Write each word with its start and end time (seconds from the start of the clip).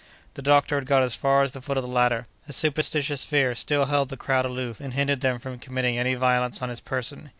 The 0.33 0.41
doctor 0.41 0.77
had 0.77 0.87
got 0.87 1.03
as 1.03 1.13
far 1.13 1.43
as 1.43 1.51
the 1.51 1.61
foot 1.61 1.77
of 1.77 1.83
the 1.83 1.87
ladder. 1.87 2.25
A 2.49 2.53
superstitious 2.53 3.23
fear 3.23 3.53
still 3.53 3.85
held 3.85 4.09
the 4.09 4.17
crowd 4.17 4.45
aloof 4.47 4.79
and 4.81 4.93
hindered 4.93 5.21
them 5.21 5.37
from 5.37 5.59
committing 5.59 5.99
any 5.99 6.15
violence 6.15 6.59
on 6.63 6.69
his 6.69 6.79
person. 6.81 7.29